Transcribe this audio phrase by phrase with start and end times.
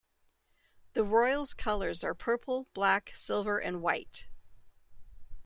[0.93, 4.25] The Royals colors are purple, black, silver, and white.